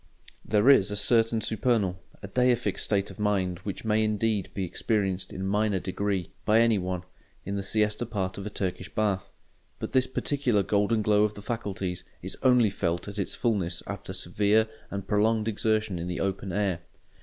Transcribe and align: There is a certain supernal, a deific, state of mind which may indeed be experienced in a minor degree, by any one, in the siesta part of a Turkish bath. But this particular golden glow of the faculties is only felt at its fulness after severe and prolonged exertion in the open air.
There 0.43 0.67
is 0.67 0.89
a 0.89 0.95
certain 0.95 1.41
supernal, 1.41 2.01
a 2.23 2.27
deific, 2.27 2.79
state 2.79 3.11
of 3.11 3.19
mind 3.19 3.59
which 3.59 3.85
may 3.85 4.03
indeed 4.03 4.49
be 4.55 4.65
experienced 4.65 5.31
in 5.31 5.41
a 5.41 5.43
minor 5.43 5.77
degree, 5.77 6.31
by 6.43 6.59
any 6.59 6.79
one, 6.79 7.03
in 7.45 7.55
the 7.55 7.61
siesta 7.61 8.07
part 8.07 8.39
of 8.39 8.47
a 8.47 8.49
Turkish 8.49 8.89
bath. 8.95 9.29
But 9.77 9.91
this 9.91 10.07
particular 10.07 10.63
golden 10.63 11.03
glow 11.03 11.23
of 11.23 11.35
the 11.35 11.43
faculties 11.43 12.03
is 12.23 12.35
only 12.41 12.71
felt 12.71 13.07
at 13.07 13.19
its 13.19 13.35
fulness 13.35 13.83
after 13.85 14.11
severe 14.11 14.67
and 14.89 15.07
prolonged 15.07 15.47
exertion 15.47 15.99
in 15.99 16.07
the 16.07 16.19
open 16.19 16.51
air. 16.51 16.79